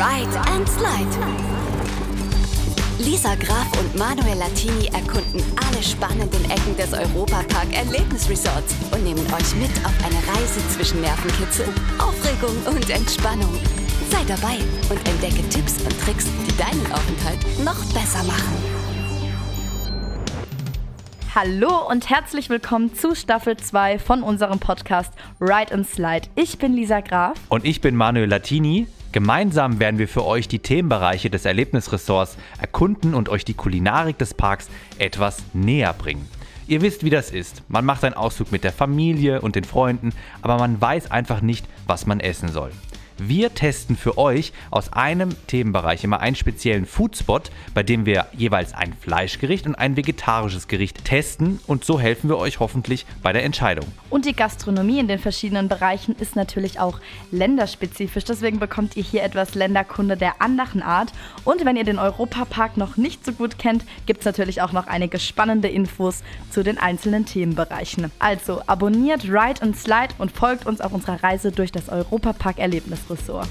[0.00, 1.12] Ride and Slide.
[3.00, 9.54] Lisa Graf und Manuel Latini erkunden alle spannenden Ecken des Europapark Erlebnisresorts und nehmen euch
[9.56, 11.66] mit auf eine Reise zwischen Nervenkitzel,
[11.98, 13.52] Aufregung und Entspannung.
[14.10, 14.56] Sei dabei
[14.88, 18.56] und entdecke Tipps und Tricks, die deinen Aufenthalt noch besser machen.
[21.34, 25.12] Hallo und herzlich willkommen zu Staffel 2 von unserem Podcast
[25.42, 26.26] Ride and Slide.
[26.36, 27.38] Ich bin Lisa Graf.
[27.50, 28.86] Und ich bin Manuel Latini.
[29.12, 34.34] Gemeinsam werden wir für euch die Themenbereiche des Erlebnisressorts erkunden und euch die Kulinarik des
[34.34, 36.28] Parks etwas näher bringen.
[36.68, 37.64] Ihr wisst, wie das ist.
[37.68, 40.12] Man macht einen Ausflug mit der Familie und den Freunden,
[40.42, 42.70] aber man weiß einfach nicht, was man essen soll.
[43.22, 48.72] Wir testen für euch aus einem Themenbereich immer einen speziellen Foodspot, bei dem wir jeweils
[48.72, 53.44] ein Fleischgericht und ein vegetarisches Gericht testen und so helfen wir euch hoffentlich bei der
[53.44, 53.84] Entscheidung.
[54.08, 56.98] Und die Gastronomie in den verschiedenen Bereichen ist natürlich auch
[57.30, 58.24] länderspezifisch.
[58.24, 61.12] Deswegen bekommt ihr hier etwas Länderkunde der anderen Art.
[61.44, 64.86] Und wenn ihr den Europapark noch nicht so gut kennt, gibt es natürlich auch noch
[64.86, 68.10] einige spannende Infos zu den einzelnen Themenbereichen.
[68.18, 73.09] Also abonniert Ride and Slide und folgt uns auf unserer Reise durch das Europapark-Erlebnis.
[73.10, 73.42] Pessoa.